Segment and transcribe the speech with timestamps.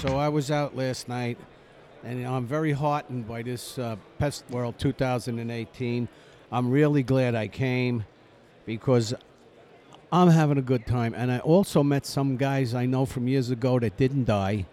[0.00, 1.36] So I was out last night,
[2.04, 6.08] and I'm very heartened by this uh, Pest World 2018.
[6.50, 8.06] I'm really glad I came
[8.64, 9.12] because
[10.10, 11.12] I'm having a good time.
[11.12, 14.64] And I also met some guys I know from years ago that didn't die,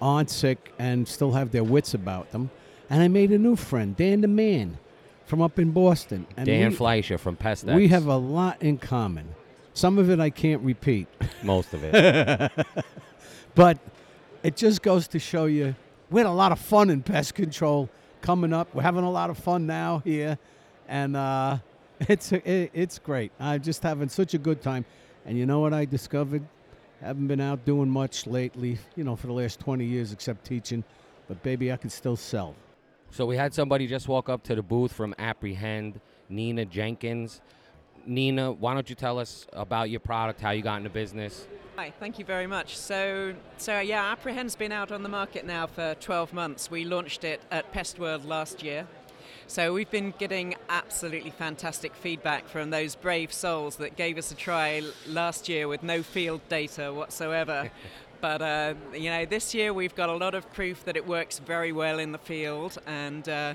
[0.00, 2.48] aren't sick, and still have their wits about them.
[2.88, 4.78] And I made a new friend, Dan the Man,
[5.26, 6.24] from up in Boston.
[6.36, 9.34] And Dan we, Fleischer from Pest we have a lot in common.
[9.74, 11.08] Some of it I can't repeat.
[11.42, 12.52] most of it.
[13.54, 13.78] But
[14.48, 15.74] it just goes to show you
[16.08, 17.90] we had a lot of fun in pest control
[18.22, 18.74] coming up.
[18.74, 20.38] We're having a lot of fun now here,
[20.88, 21.58] and uh,
[22.00, 23.30] it's it, it's great.
[23.38, 24.86] I'm just having such a good time.
[25.26, 26.42] And you know what I discovered?
[27.02, 30.82] Haven't been out doing much lately, you know, for the last 20 years except teaching.
[31.28, 32.54] But baby, I can still sell.
[33.10, 37.42] so we had somebody just walk up to the booth from Apprehend, Nina Jenkins.
[38.06, 41.46] Nina, why don't you tell us about your product, how you got into business?
[41.78, 42.76] Hi, thank you very much.
[42.76, 46.72] So, so yeah, Apprehend's been out on the market now for 12 months.
[46.72, 48.88] We launched it at Pest World last year.
[49.46, 54.34] So we've been getting absolutely fantastic feedback from those brave souls that gave us a
[54.34, 57.70] try last year with no field data whatsoever.
[58.20, 61.38] but uh, you know, this year we've got a lot of proof that it works
[61.38, 63.54] very well in the field, and uh,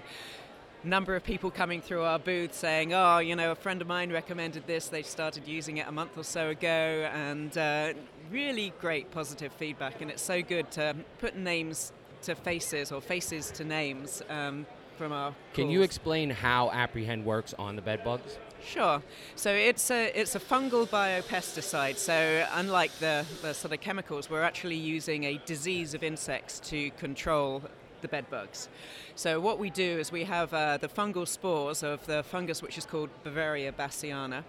[0.84, 4.12] number of people coming through our booth saying, "Oh, you know, a friend of mine
[4.12, 4.88] recommended this.
[4.88, 7.94] They started using it a month or so ago, and uh,
[8.32, 10.02] really great positive feedback.
[10.02, 11.92] And it's so good to put names
[12.24, 14.66] to faces or faces to names um,
[14.98, 15.34] from our.
[15.54, 18.38] Can you explain how Apprehend works on the bed bugs?
[18.66, 19.02] Sure.
[19.36, 21.98] So it's a it's a fungal biopesticide.
[21.98, 26.90] So unlike the, the sort of chemicals, we're actually using a disease of insects to
[26.92, 27.64] control
[28.04, 28.70] the bed bugs.
[29.16, 32.78] So what we do is we have uh, the fungal spores of the fungus which
[32.78, 34.44] is called Beauveria bassiana.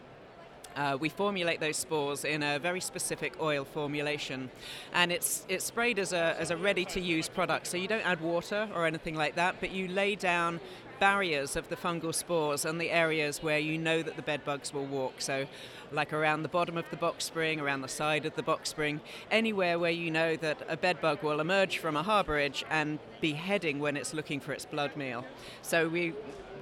[0.77, 4.51] Uh, we formulate those spores in a very specific oil formulation,
[4.93, 7.69] and it's it's sprayed as a as a ready-to-use product.
[7.69, 10.59] So you don't add water or anything like that, but you lay down
[10.99, 14.73] barriers of the fungal spores and the areas where you know that the bed bugs
[14.73, 15.21] will walk.
[15.21, 15.47] So,
[15.93, 19.01] like around the bottom of the box spring, around the side of the box spring,
[19.31, 23.33] anywhere where you know that a bed bug will emerge from a harborage and be
[23.33, 25.25] heading when it's looking for its blood meal.
[25.63, 26.15] So we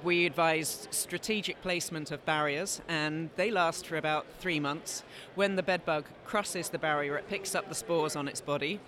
[0.03, 5.03] we advise strategic placement of barriers, and they last for about three months.
[5.35, 8.79] When the bedbug crosses the barrier, it picks up the spores on its body,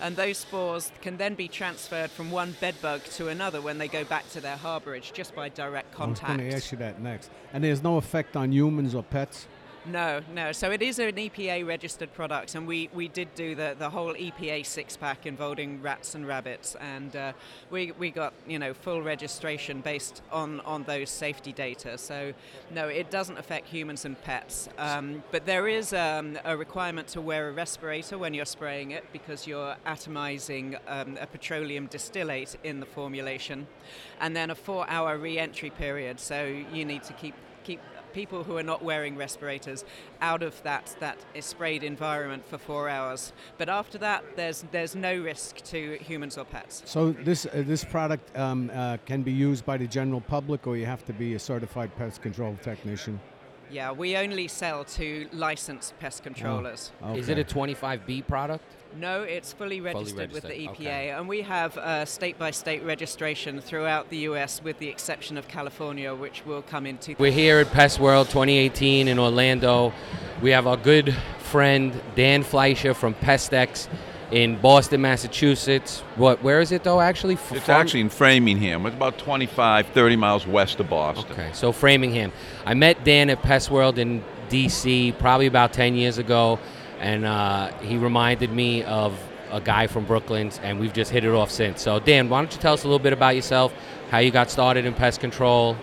[0.00, 4.04] and those spores can then be transferred from one bedbug to another when they go
[4.04, 6.38] back to their harborage just by direct contact.
[6.38, 7.30] going to ask you that next.
[7.52, 9.46] And there's no effect on humans or pets.
[9.86, 10.52] No, no.
[10.52, 14.14] So it is an EPA registered product, and we, we did do the, the whole
[14.14, 17.32] EPA six pack involving rats and rabbits, and uh,
[17.70, 21.98] we, we got you know full registration based on, on those safety data.
[21.98, 22.32] So
[22.70, 27.20] no, it doesn't affect humans and pets, um, but there is um, a requirement to
[27.20, 32.80] wear a respirator when you're spraying it because you're atomizing um, a petroleum distillate in
[32.80, 33.66] the formulation,
[34.18, 36.18] and then a four-hour re-entry period.
[36.20, 37.34] So you need to keep
[37.64, 37.80] keep
[38.14, 39.84] people who are not wearing respirators
[40.20, 43.32] out of that that sprayed environment for four hours.
[43.58, 46.82] But after that, there's there's no risk to humans or pets.
[46.86, 50.76] So this uh, this product um, uh, can be used by the general public, or
[50.76, 53.20] you have to be a certified pest control technician.
[53.70, 56.92] Yeah, we only sell to licensed pest controllers.
[57.14, 58.64] Is it a 25B product?
[58.96, 61.10] No, it's fully registered, with the EPA, okay.
[61.10, 66.46] and we have uh, state-by-state registration throughout the U.S., with the exception of California, which
[66.46, 66.98] will come in.
[66.98, 69.92] Two- We're here at Pest World 2018 in Orlando.
[70.40, 73.88] We have our good friend Dan Fleischer from Pestex
[74.30, 76.00] in Boston, Massachusetts.
[76.16, 76.42] What?
[76.42, 77.00] Where is it though?
[77.00, 78.86] Actually, F- It's actually in Framingham.
[78.86, 81.30] It's about 25, 30 miles west of Boston.
[81.32, 82.32] Okay, so Framingham.
[82.64, 85.12] I met Dan at Pest World in D.C.
[85.18, 86.58] probably about 10 years ago,
[87.00, 89.18] and uh, he reminded me of
[89.50, 91.80] a guy from Brooklyn, and we've just hit it off since.
[91.82, 93.72] So, Dan, why don't you tell us a little bit about yourself,
[94.10, 95.74] how you got started in pest control,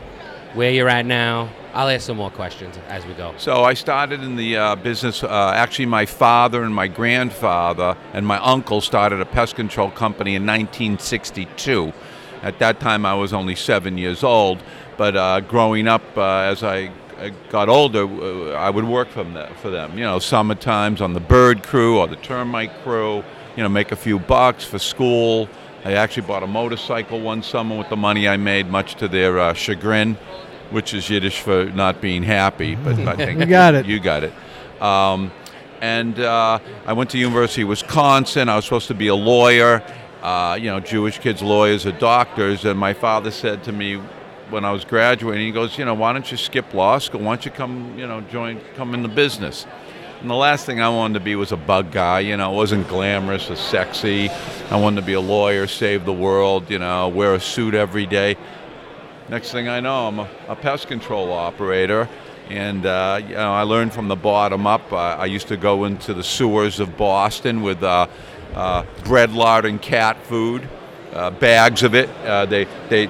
[0.53, 1.49] where you're at now?
[1.73, 3.33] I'll ask some more questions as we go.
[3.37, 5.23] So I started in the uh, business.
[5.23, 10.35] Uh, actually, my father and my grandfather and my uncle started a pest control company
[10.35, 11.93] in 1962.
[12.41, 14.61] At that time, I was only seven years old.
[14.97, 16.91] But uh, growing up, uh, as I
[17.21, 19.95] I got older, uh, I would work from the, for them.
[19.95, 23.23] You know, summer times on the bird crew or the termite crew.
[23.55, 25.47] You know, make a few bucks for school.
[25.85, 29.39] I actually bought a motorcycle one summer with the money I made, much to their
[29.39, 30.17] uh, chagrin,
[30.71, 32.75] which is Yiddish for not being happy.
[32.75, 33.85] But I think You got it.
[33.85, 34.33] You got it.
[34.81, 35.31] Um,
[35.81, 38.49] and uh, I went to University of Wisconsin.
[38.49, 39.83] I was supposed to be a lawyer.
[40.21, 42.65] Uh, you know, Jewish kids, lawyers, or doctors.
[42.65, 43.95] And my father said to me
[44.51, 47.21] when I was graduating, he goes, you know, why don't you skip law school?
[47.21, 49.65] Why don't you come, you know, join, come in the business?
[50.19, 52.19] And the last thing I wanted to be was a bug guy.
[52.19, 54.29] You know, it wasn't glamorous or sexy.
[54.69, 56.69] I wanted to be a lawyer, save the world.
[56.69, 58.37] You know, wear a suit every day.
[59.29, 62.09] Next thing I know, I'm a, a pest control operator.
[62.49, 64.91] And uh, you know, I learned from the bottom up.
[64.91, 68.07] Uh, I used to go into the sewers of Boston with uh,
[68.53, 70.67] uh, bread, lard, and cat food,
[71.13, 72.09] uh, bags of it.
[72.25, 73.05] Uh, they, they,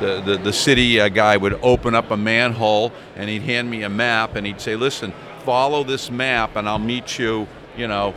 [0.00, 3.88] the, the, the city guy would open up a manhole and he'd hand me a
[3.88, 8.14] map and he'd say, "Listen, follow this map and I'll meet you, you know,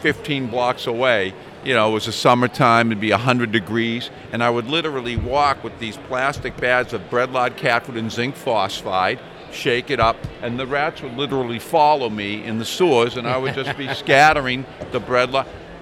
[0.00, 1.32] 15 blocks away."
[1.66, 5.64] You know, it was the summertime, it'd be 100 degrees, and I would literally walk
[5.64, 9.18] with these plastic bags of bread, lard, cat food, and zinc phosphide
[9.50, 13.36] shake it up, and the rats would literally follow me in the sewers, and I
[13.36, 15.34] would just be scattering the bread,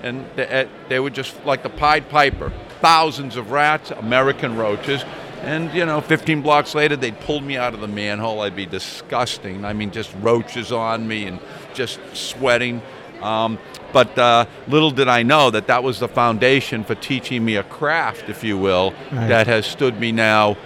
[0.02, 5.04] and they, eh, they would just like the Pied Piper, thousands of rats, American roaches.
[5.42, 8.40] And you know, 15 blocks later, they'd pull me out of the manhole.
[8.40, 9.66] I'd be disgusting.
[9.66, 11.38] I mean, just roaches on me and
[11.74, 12.80] just sweating.
[13.24, 13.58] Um,
[13.92, 17.62] but uh, little did I know that that was the foundation for teaching me a
[17.62, 19.28] craft, if you will, right.
[19.28, 20.56] that has stood me now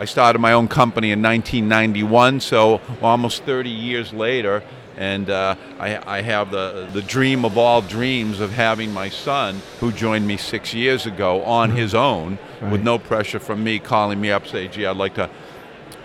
[0.00, 4.62] I started my own company in 1991, so almost 30 years later,
[4.96, 9.60] and uh, I, I, have the, the dream of all dreams of having my son,
[9.78, 11.78] who joined me six years ago on mm-hmm.
[11.78, 12.72] his own, right.
[12.72, 15.28] with no pressure from me, calling me up, say, "Gee, I'd like to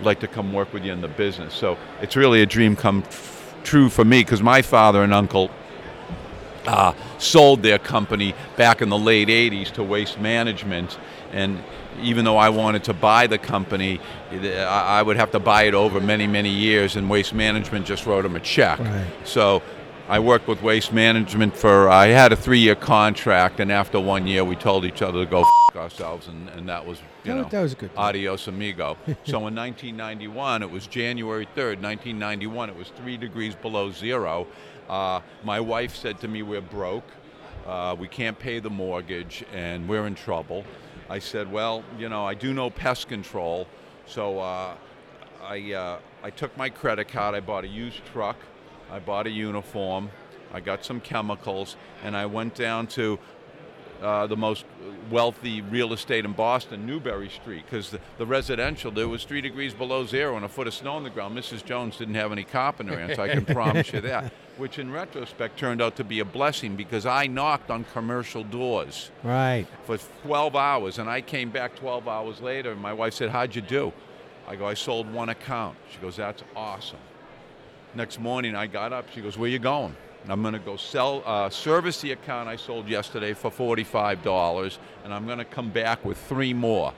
[0.02, 3.04] like to come work with you in the business." So it's really a dream come
[3.08, 5.50] f- true for me because my father and uncle
[6.68, 10.98] uh, sold their company back in the late 80s to Waste Management,
[11.32, 11.64] and
[12.02, 14.00] even though I wanted to buy the company,
[14.32, 18.24] I would have to buy it over many, many years, and Waste Management just wrote
[18.24, 18.80] them a check.
[18.80, 19.08] Right.
[19.24, 19.62] So
[20.08, 24.28] I worked with Waste Management for, I had a three year contract, and after one
[24.28, 27.50] year, we told each other to go f- ourselves, and, and that was, you know,
[27.50, 27.90] that was good.
[27.98, 28.98] Adios, amigo.
[29.24, 34.48] so in 1991, it was January 3rd, 1991, it was three degrees below zero.
[34.90, 37.10] Uh, my wife said to me, We're broke.
[37.66, 40.64] Uh, we can't pay the mortgage, and we're in trouble.
[41.10, 43.68] I said, well, you know, I do know pest control,
[44.06, 44.76] so uh,
[45.44, 48.38] I, uh, I took my credit card, I bought a used truck,
[48.92, 50.12] I bought a uniform,
[50.54, 53.18] I got some chemicals, and I went down to
[54.02, 54.66] uh, the most
[55.10, 59.74] wealthy real estate in Boston, Newbury Street, because the, the, residential there was three degrees
[59.74, 61.38] below zero and a foot of snow on the ground.
[61.38, 61.64] Mrs.
[61.64, 64.32] Jones didn't have any carpenter in, so I can promise you that.
[64.58, 69.12] Which, in retrospect, turned out to be a blessing because I knocked on commercial doors,
[69.24, 73.30] right, for 12 hours, and I came back 12 hours later, and my wife said,
[73.30, 73.92] "How'd you do?"
[74.48, 77.00] I go, "I sold one account." She goes, "That's awesome."
[77.94, 79.06] Next morning, I got up.
[79.14, 79.96] She goes, "Where you going?"
[80.32, 85.14] I'm going to go sell, uh, service the account I sold yesterday for $45, and
[85.14, 86.94] I'm going to come back with three more.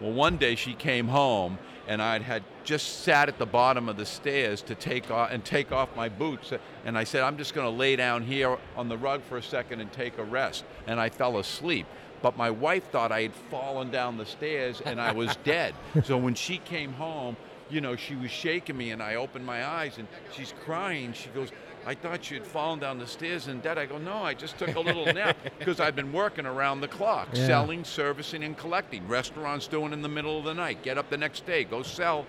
[0.00, 3.96] Well, one day she came home, and I had just sat at the bottom of
[3.96, 6.52] the stairs to take off and take off my boots,
[6.84, 9.42] and I said, "I'm just going to lay down here on the rug for a
[9.42, 11.86] second and take a rest." And I fell asleep.
[12.20, 15.74] But my wife thought I had fallen down the stairs and I was dead.
[16.04, 17.36] So when she came home,
[17.68, 21.12] you know, she was shaking me, and I opened my eyes, and she's crying.
[21.14, 21.50] She goes,
[21.84, 23.76] I thought you'd fallen down the stairs and dead.
[23.76, 26.88] I go, no, I just took a little nap because I've been working around the
[26.88, 27.46] clock, yeah.
[27.46, 29.06] selling, servicing, and collecting.
[29.08, 30.82] Restaurants doing in the middle of the night.
[30.82, 32.26] Get up the next day, go sell.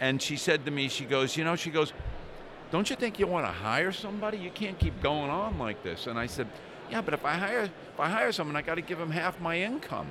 [0.00, 1.92] And she said to me, she goes, you know, she goes,
[2.70, 4.38] don't you think you want to hire somebody?
[4.38, 6.06] You can't keep going on like this.
[6.06, 6.48] And I said,
[6.90, 9.40] yeah, but if I hire if I hire someone, I got to give them half
[9.40, 10.08] my income.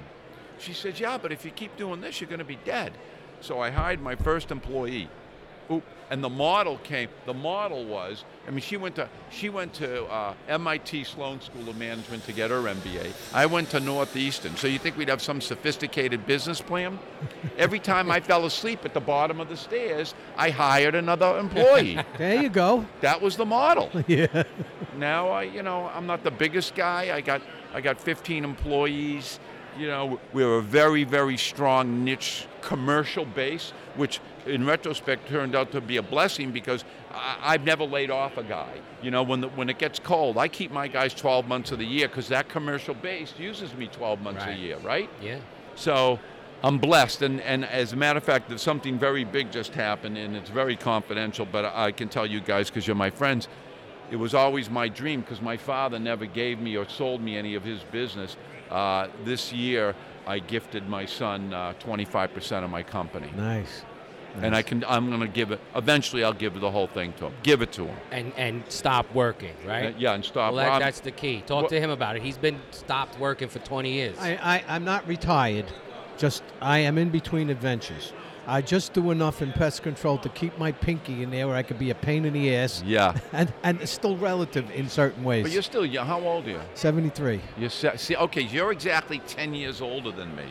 [0.60, 2.94] She said, yeah, but if you keep doing this, you're going to be dead.
[3.42, 5.10] So I hired my first employee.
[5.72, 5.84] Oop.
[6.10, 7.08] And the model came.
[7.26, 8.26] The model was.
[8.46, 12.34] I mean, she went to she went to uh, MIT Sloan School of Management to
[12.34, 13.14] get her MBA.
[13.34, 14.58] I went to Northeastern.
[14.58, 17.00] So you think we'd have some sophisticated business plan?
[17.58, 21.98] Every time I fell asleep at the bottom of the stairs, I hired another employee.
[22.18, 22.86] there you go.
[23.00, 23.90] That was the model.
[24.08, 24.44] yeah.
[24.98, 27.16] Now I, you know, I'm not the biggest guy.
[27.16, 27.42] I got
[27.74, 29.40] I got 15 employees
[29.78, 35.72] you know, we're a very, very strong niche commercial base, which in retrospect turned out
[35.72, 38.74] to be a blessing because I, have never laid off a guy.
[39.02, 41.80] You know, when the, when it gets cold, I keep my guys 12 months of
[41.80, 44.58] the year because that commercial base uses me 12 months right.
[44.58, 45.10] a year, right?
[45.22, 45.40] Yeah.
[45.76, 46.20] So
[46.64, 50.18] I'm blessed, and, and as a matter of fact, there's something very big just happened,
[50.18, 53.48] and it's very confidential, but I can tell you guys because you're my friends.
[54.12, 57.56] It was always my dream because my father never gave me or sold me any
[57.56, 58.36] of his business.
[58.72, 63.32] Uh, this year, I gifted my son uh, 25% of my company.
[63.36, 63.84] Nice.
[64.36, 64.44] Nice.
[64.46, 65.60] And I can, I'm going to give it.
[65.76, 67.34] Eventually, I'll give the whole thing to him.
[67.44, 67.98] Give it to him.
[68.12, 69.94] And and stop working, right?
[69.94, 70.54] Uh, yeah, and stop.
[70.54, 71.42] Well, that, that's the key.
[71.42, 72.22] Talk to him about it.
[72.22, 74.18] He's been stopped working for 20 years.
[74.18, 75.66] I, I I'm not retired.
[76.18, 78.14] Just I am in between adventures.
[78.52, 81.64] I just do enough in pest control to keep my pinky in there where I
[81.64, 82.84] could be a pain in the ass.
[82.86, 83.18] Yeah.
[83.32, 85.44] And, and still relative in certain ways.
[85.44, 86.06] But you're still young.
[86.06, 86.62] How old are you?
[86.74, 87.40] 73.
[87.58, 90.44] You're se- see, okay, you're exactly 10 years older than me.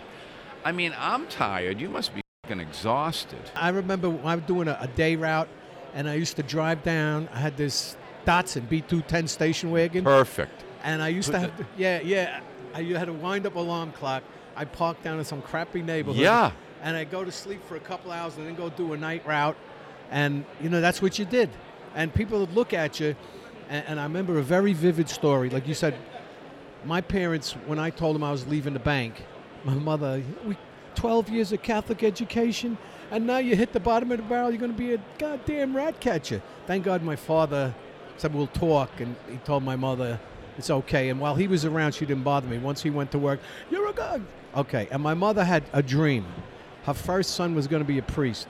[0.65, 1.79] I mean, I'm tired.
[1.79, 3.51] You must be fucking exhausted.
[3.55, 5.49] I remember I was doing a, a day route,
[5.93, 7.29] and I used to drive down.
[7.35, 10.65] I had this Datsun B210 station wagon, Perfect.
[10.83, 12.41] and I used to Put have, to, yeah, yeah.
[12.75, 14.23] I you had a wind-up alarm clock.
[14.57, 16.23] I parked down in some crappy neighborhood.
[16.23, 16.53] Yeah.
[16.83, 19.27] And I go to sleep for a couple hours, and then go do a night
[19.27, 19.57] route,
[20.11, 21.51] and you know that's what you did.
[21.95, 23.15] And people would look at you,
[23.69, 25.51] and, and I remember a very vivid story.
[25.51, 25.95] Like you said,
[26.85, 29.23] my parents, when I told them I was leaving the bank,
[29.65, 30.57] my mother, we,
[30.95, 32.79] 12 years of Catholic education,
[33.11, 35.77] and now you hit the bottom of the barrel, you're going to be a goddamn
[35.77, 36.43] rat catcher.
[36.67, 37.75] Thank God my father
[38.17, 40.21] said, We'll talk, and he told my mother,
[40.57, 41.09] It's okay.
[41.09, 42.59] And while he was around, she didn't bother me.
[42.59, 44.25] Once he went to work, You're a god.
[44.57, 44.89] Okay.
[44.91, 46.27] And my mother had a dream.
[46.85, 48.49] Her first son was going to be a priest.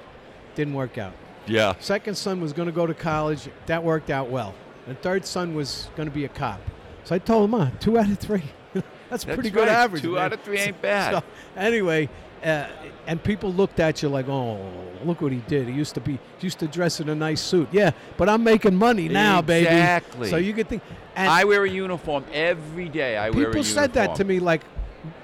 [0.54, 1.12] Didn't work out.
[1.46, 1.74] Yeah.
[1.80, 3.48] Second son was going to go to college.
[3.66, 4.54] That worked out well.
[4.86, 6.60] The third son was going to be a cop.
[7.04, 8.42] So I told him, "Ma, two out of three.
[8.74, 10.02] That's, That's pretty good average.
[10.02, 11.14] Two man." out of three ain't bad.
[11.14, 11.22] So,
[11.56, 12.08] anyway,
[12.44, 12.66] uh,
[13.06, 14.60] and people looked at you like, "Oh,
[15.04, 15.68] look what he did.
[15.68, 18.76] He used to be used to dress in a nice suit." Yeah, but I'm making
[18.76, 19.66] money now, baby.
[19.66, 20.28] Exactly.
[20.30, 20.82] So you could think.
[21.16, 23.16] And I wear a uniform every day.
[23.16, 23.52] I wear a uniform.
[23.52, 24.62] people said that to me like.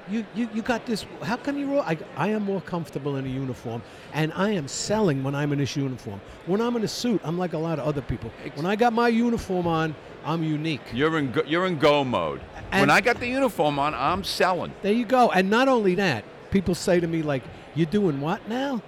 [0.09, 1.04] You, you, you got this.
[1.23, 1.71] How come you?
[1.71, 1.83] roll?
[1.83, 3.83] I, I am more comfortable in a uniform,
[4.14, 6.21] and I am selling when I'm in this uniform.
[6.47, 8.30] When I'm in a suit, I'm like a lot of other people.
[8.54, 10.80] When I got my uniform on, I'm unique.
[10.92, 12.40] You're in go, you're in go mode.
[12.71, 14.73] when I got the uniform on, I'm selling.
[14.83, 15.30] There you go.
[15.30, 17.42] And not only that, people say to me like,
[17.75, 18.83] "You're doing what now?"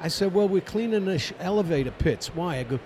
[0.00, 2.58] I said, "Well, we're cleaning the sh- elevator pits." Why?
[2.58, 2.78] I go,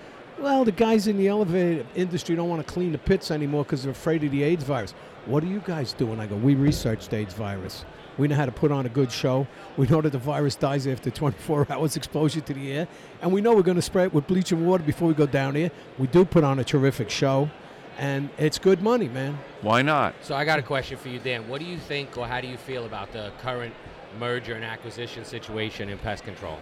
[0.42, 3.84] "Well, the guys in the elevator industry don't want to clean the pits anymore because
[3.84, 4.92] they're afraid of the AIDS virus."
[5.26, 6.18] What are you guys doing?
[6.18, 7.84] I go, "We researched AIDS virus.
[8.18, 9.46] We know how to put on a good show.
[9.76, 12.88] We know that the virus dies after 24 hours exposure to the air,
[13.22, 15.54] and we know we're going to spray it with bleaching water before we go down
[15.54, 15.70] here.
[15.96, 17.49] We do put on a terrific show,
[17.96, 20.14] and it's good money, man." Why not?
[20.22, 21.49] So I got a question for you, Dan.
[21.49, 23.75] What do you think, or how do you feel about the current
[24.18, 26.58] merger and acquisition situation in pest control?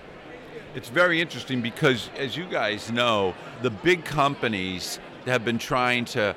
[0.72, 6.36] It's very interesting because, as you guys know, the big companies have been trying to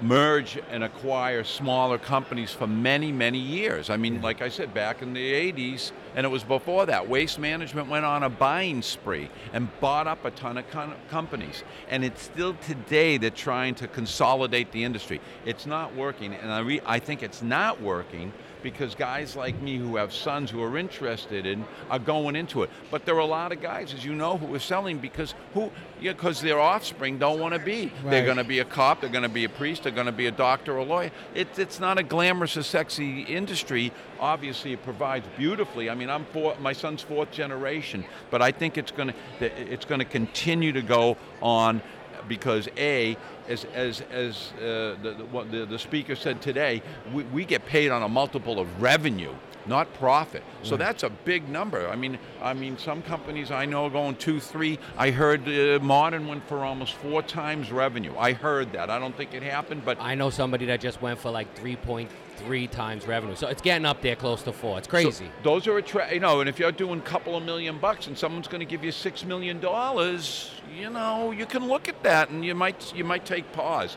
[0.00, 3.90] merge and acquire smaller companies for many, many years.
[3.90, 7.40] I mean, like I said, back in the 80s, and it was before that, Waste
[7.40, 11.64] Management went on a buying spree and bought up a ton of con- companies.
[11.88, 15.20] And it's still today they're trying to consolidate the industry.
[15.44, 18.32] It's not working, and I, re- I think it's not working
[18.62, 22.70] because guys like me who have sons who are interested in are going into it.
[22.90, 25.70] But there are a lot of guys, as you know, who are selling because who
[26.00, 27.92] yeah, because their offspring don't want to be.
[28.04, 29.00] They're going to be a cop.
[29.00, 29.84] They're going to be a priest.
[29.84, 31.10] They're going to be a doctor or a lawyer.
[31.34, 33.92] It's it's not a glamorous or sexy industry.
[34.18, 35.90] Obviously, it provides beautifully.
[35.90, 39.84] I mean, I'm four, my son's fourth generation, but I think it's going to it's
[39.84, 41.82] going to continue to go on
[42.28, 43.16] because a
[43.48, 46.82] as as as uh, the, the, what the the speaker said today,
[47.12, 49.34] we, we get paid on a multiple of revenue,
[49.66, 50.42] not profit.
[50.62, 51.88] So that's a big number.
[51.88, 54.78] I mean, I mean, some companies I know are going two, three.
[54.96, 58.14] I heard uh, Modern went for almost four times revenue.
[58.16, 58.90] I heard that.
[58.90, 62.70] I don't think it happened, but I know somebody that just went for like 3.3
[62.70, 63.34] times revenue.
[63.34, 64.78] So it's getting up there close to four.
[64.78, 65.26] It's crazy.
[65.26, 68.06] So those are attra- you know, and if you're doing a couple of million bucks
[68.06, 72.02] and someone's going to give you six million dollars, you know, you can look at
[72.02, 73.96] that and you might you might take pause.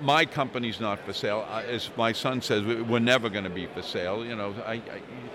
[0.00, 1.46] My company's not for sale.
[1.50, 4.24] As my son says, we- we're never going to be for sale.
[4.24, 4.82] You know, I, I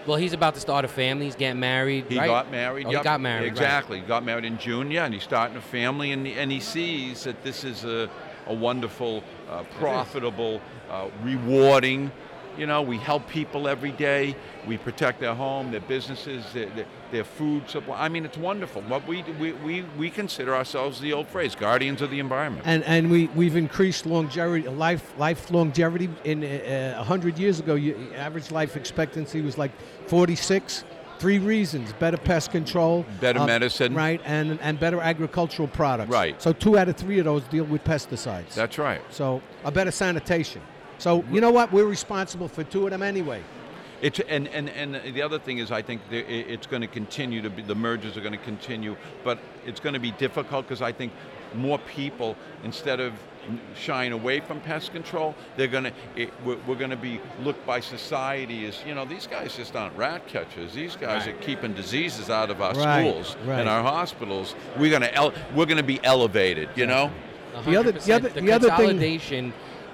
[0.06, 1.26] well, he's about to start a family.
[1.26, 2.06] He's getting married.
[2.08, 2.28] he right?
[2.28, 2.86] got married.
[2.86, 3.02] Oh, yep.
[3.02, 3.42] He got married.
[3.42, 3.52] right.
[3.52, 4.00] Exactly.
[4.00, 4.92] He got married in June.
[4.92, 8.08] Yeah, and he's starting a family, and and he sees that this is a,
[8.46, 10.62] a wonderful, uh, profitable,
[10.92, 12.12] uh, rewarding.
[12.58, 14.36] You know, we help people every day.
[14.68, 18.04] We protect their home, their businesses, their, their, their food supply.
[18.04, 18.82] I mean, it's wonderful.
[18.84, 22.64] What we, we, we, we consider ourselves the old phrase, guardians of the environment.
[22.68, 26.10] and and we we've increased longevity, life life longevity.
[26.24, 29.72] In uh, a hundred years ago, you, average life expectancy was like
[30.08, 30.84] forty six.
[31.20, 33.94] Three reasons: better pest control, Better medicine.
[33.94, 36.10] right, and and better agricultural products.
[36.10, 36.42] Right.
[36.42, 38.56] So two out of three of those deal with pesticides.
[38.56, 39.02] That's right.
[39.12, 40.62] so a better sanitation.
[41.02, 41.72] So you know what?
[41.72, 43.42] We're responsible for two of them anyway.
[44.04, 47.50] It's and, and, and the other thing is I think it's going to continue to
[47.50, 50.92] be the mergers are going to continue, but it's going to be difficult because I
[50.92, 51.12] think
[51.56, 53.14] more people instead of
[53.76, 57.66] shying away from pest control, they're going to it, we're, we're going to be looked
[57.66, 60.74] by society as you know these guys just aren't rat catchers.
[60.76, 61.36] These guys Right.
[61.36, 63.60] are keeping diseases out of our Right, schools right.
[63.60, 64.54] and our hospitals.
[64.78, 66.70] We're going to ele- we're going to be elevated.
[66.76, 67.10] You know.
[67.66, 69.54] The other- the other- the the other thing- consolidation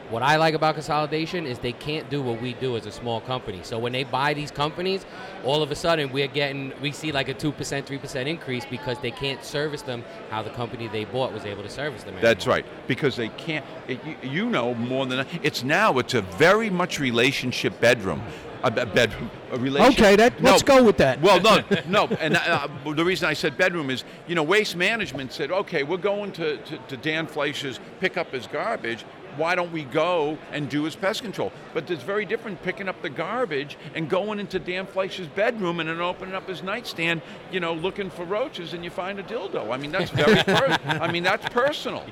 [0.10, 3.20] what I like about consolidation is they can't do what we do as a small
[3.22, 3.60] company.
[3.64, 5.06] So when they buy these companies,
[5.44, 8.66] all of a sudden we're getting we see like a two percent, three percent increase
[8.66, 12.16] because they can't service them how the company they bought was able to service them.
[12.22, 13.66] That's right, because they can't.
[13.88, 15.98] It, you, you know more than it's now.
[15.98, 18.22] It's a very much relationship bedroom.
[18.64, 20.00] A bedroom, a relationship.
[20.00, 21.22] Okay, that- let's go with that.
[21.22, 25.32] Well, no, no, and uh, the reason I said bedroom is, you know, Waste Management
[25.32, 29.06] said, okay, we're going to, to, to Dan Fleischer's pick up his garbage.
[29.38, 31.52] Why don't we go and do his pest control?
[31.74, 35.88] But it's very different picking up the garbage and going into Dan Fleischer's bedroom and
[35.88, 39.72] then opening up his nightstand, you know, looking for roaches and you find a dildo.
[39.72, 42.04] I mean, that's very, per- I mean, that's personal.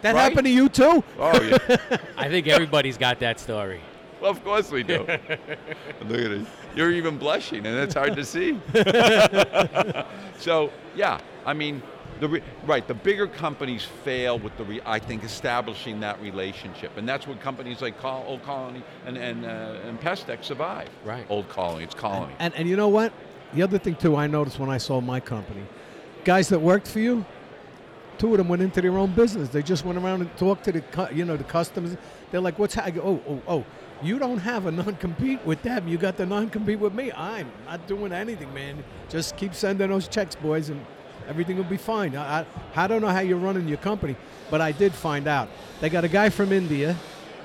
[0.00, 0.22] That right?
[0.22, 1.04] happened to you too?
[1.18, 1.76] Oh yeah.
[2.16, 3.80] I think everybody's got that story.
[4.20, 4.98] well, of course we do.
[5.04, 6.46] Look at it.
[6.74, 8.58] You're even blushing, and it's hard to see.
[10.38, 11.82] so yeah, I mean,
[12.20, 12.86] the re- right.
[12.86, 17.40] The bigger companies fail with the, re- I think, establishing that relationship, and that's what
[17.40, 20.88] companies like Col- Old Colony and and uh, and Pestec survive.
[21.04, 21.26] Right.
[21.28, 22.34] Old Colony, it's Colony.
[22.38, 23.12] And and you know what?
[23.54, 25.62] The other thing too, I noticed when I sold my company,
[26.24, 27.24] guys that worked for you,
[28.18, 29.48] two of them went into their own business.
[29.48, 31.96] They just went around and talked to the cu- you know the customers.
[32.30, 32.82] They're like, "What's ha-?
[32.84, 33.64] I go, oh oh oh."
[34.02, 35.86] You don't have a non-compete with them.
[35.86, 37.12] You got the non-compete with me.
[37.12, 38.82] I'm not doing anything, man.
[39.10, 40.86] Just keep sending those checks, boys, and
[41.30, 42.14] everything will be fine.
[42.16, 42.46] I, I,
[42.76, 44.16] I don't know how you're running your company,
[44.50, 45.48] but I did find out.
[45.80, 46.96] They got a guy from India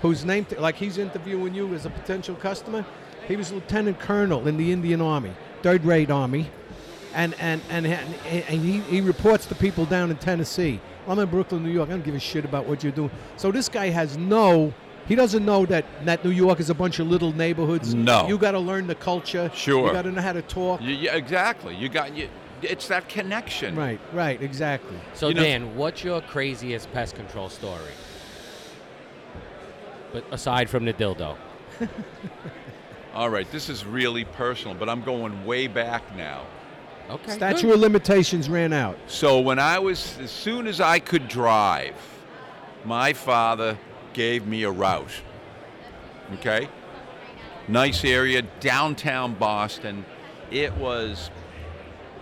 [0.02, 2.84] whose name, like he's interviewing you as a potential customer.
[3.28, 6.50] He was lieutenant colonel in the Indian Army, third-rate Army,
[7.14, 10.80] and and and, and he, he reports to people down in Tennessee.
[11.08, 11.90] I'm in Brooklyn, New York.
[11.90, 13.12] I don't give a shit about what you're doing.
[13.38, 14.74] So this guy has no.
[15.08, 17.94] He doesn't know that, that New York is a bunch of little neighborhoods.
[17.94, 18.28] No.
[18.28, 19.52] You got to learn the culture.
[19.54, 19.86] Sure.
[19.86, 20.82] You got to know how to talk.
[20.82, 21.76] You- yeah, exactly.
[21.76, 22.28] You got you.
[22.70, 23.76] It's that connection.
[23.76, 24.98] Right, right, exactly.
[25.14, 27.92] So You know- Dan, what's your craziest pest control story?
[30.12, 31.36] But aside from the dildo.
[33.14, 33.50] All right.
[33.52, 36.44] This is really personal, but I'm going way back now.
[37.10, 37.32] Okay.
[37.34, 37.76] Statute good.
[37.76, 38.98] of limitations ran out.
[39.08, 41.96] So when I was, as soon as I could drive,
[42.84, 43.78] my father
[44.14, 45.12] gave me a route.
[46.34, 46.68] Okay?
[47.68, 50.06] Nice area, downtown Boston.
[50.52, 51.30] It was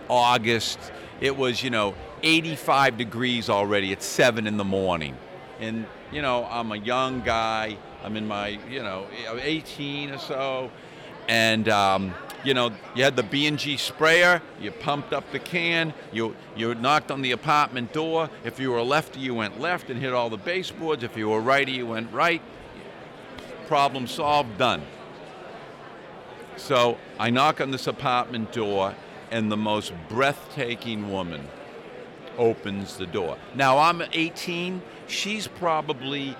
[0.08, 0.78] August.
[1.20, 5.16] It was, you know, 85 degrees already at 7 in the morning.
[5.60, 7.76] And, you know, I'm a young guy.
[8.02, 9.06] I'm in my, you know,
[9.40, 10.70] 18 or so.
[11.28, 12.14] And, um,
[12.44, 14.42] you know, you had the B&G sprayer.
[14.60, 15.94] You pumped up the can.
[16.12, 18.28] You, you knocked on the apartment door.
[18.44, 21.02] If you were lefty, you went left and hit all the baseboards.
[21.02, 22.42] If you were righty, you went right.
[23.66, 24.82] Problem solved, done.
[26.56, 28.94] So I knock on this apartment door,
[29.30, 31.48] and the most breathtaking woman
[32.38, 33.38] opens the door.
[33.54, 36.36] Now I'm 18, she's probably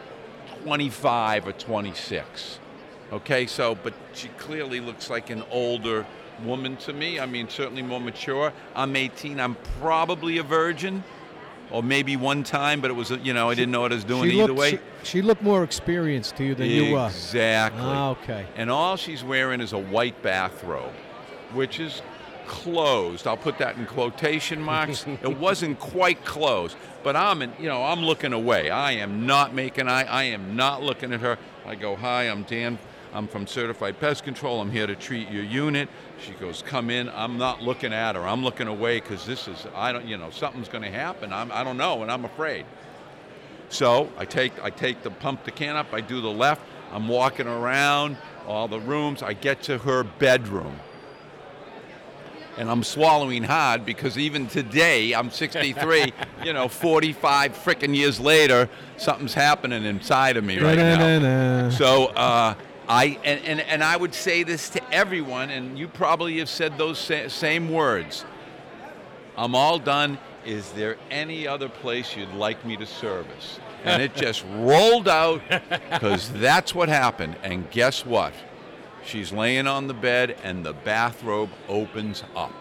[0.62, 2.58] 25 or 26.
[3.12, 6.06] Okay, so, but she clearly looks like an older
[6.42, 7.20] woman to me.
[7.20, 8.52] I mean, certainly more mature.
[8.74, 11.04] I'm 18, I'm probably a virgin.
[11.70, 14.04] Or maybe one time, but it was, you know, I didn't know what I was
[14.04, 14.70] doing she either looked, way.
[14.72, 17.06] She, she looked more experienced to you than you were.
[17.06, 17.80] Exactly.
[17.82, 18.46] Ah, okay.
[18.54, 20.92] And all she's wearing is a white bathrobe,
[21.52, 22.02] which is
[22.46, 23.26] closed.
[23.26, 25.04] I'll put that in quotation marks.
[25.22, 28.70] it wasn't quite closed, but I'm, in, you know, I'm looking away.
[28.70, 30.04] I am not making eye.
[30.04, 31.38] I am not looking at her.
[31.66, 32.78] I go, "Hi, I'm Dan.
[33.12, 34.60] I'm from Certified Pest Control.
[34.60, 35.88] I'm here to treat your unit."
[36.20, 38.22] She goes, "Come in." I'm not looking at her.
[38.22, 41.32] I'm looking away because this is, I don't, you know, something's going to happen.
[41.32, 42.66] I'm, I don't know, and I'm afraid.
[43.68, 45.92] So I take I take the pump the can up.
[45.92, 46.62] I do the left.
[46.92, 49.22] I'm walking around all the rooms.
[49.22, 50.78] I get to her bedroom,
[52.56, 56.12] and I'm swallowing hard because even today I'm 63.
[56.44, 60.98] you know, 45 freaking years later, something's happening inside of me right now.
[61.70, 62.54] So uh,
[62.88, 66.78] I and, and and I would say this to everyone, and you probably have said
[66.78, 68.24] those sa- same words.
[69.36, 70.18] I'm all done.
[70.44, 73.58] Is there any other place you'd like me to service?
[73.82, 75.42] And it just rolled out
[75.90, 77.36] because that's what happened.
[77.42, 78.32] And guess what?
[79.04, 82.52] She's laying on the bed, and the bathrobe opens up.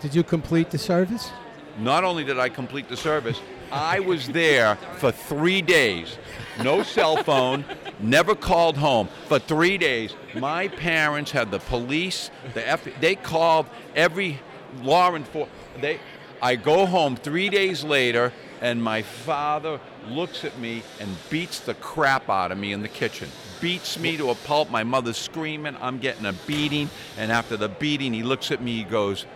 [0.00, 1.30] Did you complete the service?
[1.78, 6.18] Not only did I complete the service, I was there for three days.
[6.62, 7.64] No cell phone,
[8.00, 9.08] never called home.
[9.28, 14.40] For three days, my parents had the police, the F, they called every
[14.82, 15.58] law enforcement.
[15.80, 16.00] They,
[16.42, 21.74] I go home three days later, and my father looks at me and beats the
[21.74, 23.28] crap out of me in the kitchen.
[23.60, 24.70] Beats me to a pulp.
[24.70, 25.76] My mother's screaming.
[25.80, 26.88] I'm getting a beating.
[27.18, 28.76] And after the beating, he looks at me.
[28.76, 29.26] He goes,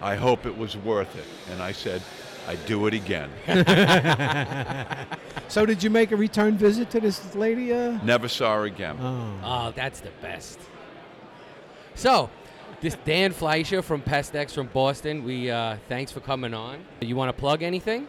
[0.00, 1.24] I hope it was worth it.
[1.50, 2.02] And I said,
[2.46, 3.30] I'd do it again.
[5.48, 7.72] So did you make a return visit to this lady?
[7.72, 7.98] Uh?
[8.04, 8.98] Never saw her again.
[9.42, 10.58] Oh, that's the best.
[11.94, 12.28] So,
[12.82, 15.24] this Dan Fleischer from Pestex from Boston.
[15.24, 16.84] We uh, thanks for coming on.
[17.00, 18.08] You want to plug anything?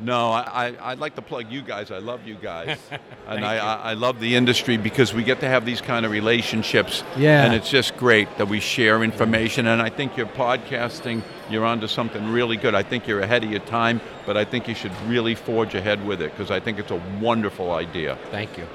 [0.00, 1.90] No, I, I, I'd like to plug you guys.
[1.90, 2.78] I love you guys.
[3.28, 6.12] and I, I, I love the industry because we get to have these kind of
[6.12, 7.04] relationships.
[7.16, 7.44] Yeah.
[7.44, 9.66] And it's just great that we share information.
[9.66, 12.74] And I think your podcasting, you're onto something really good.
[12.74, 16.04] I think you're ahead of your time, but I think you should really forge ahead
[16.06, 18.16] with it because I think it's a wonderful idea.
[18.30, 18.66] Thank you.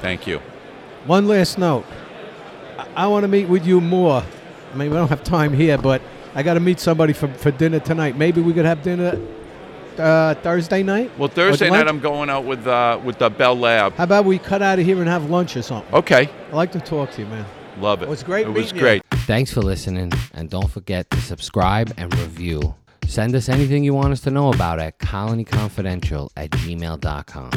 [0.00, 0.40] Thank you.
[1.06, 1.84] One last note.
[2.78, 4.22] I, I want to meet with you more.
[4.72, 6.00] I mean, we don't have time here, but
[6.34, 8.16] I got to meet somebody for, for dinner tonight.
[8.16, 9.20] Maybe we could have dinner
[9.98, 11.10] uh, Thursday night.
[11.18, 13.94] Well, Thursday night I'm going out with uh, with the Bell Lab.
[13.94, 15.92] How about we cut out of here and have lunch or something?
[15.94, 16.28] Okay.
[16.50, 17.44] I like to talk to you, man.
[17.78, 18.06] Love it.
[18.06, 18.82] It was great It was meeting you.
[18.82, 19.02] great.
[19.26, 22.74] Thanks for listening, and don't forget to subscribe and review.
[23.06, 27.50] Send us anything you want us to know about at colonyconfidential at gmail.com.